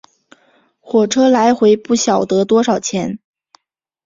[0.79, 3.19] 火车来回不晓得多少钱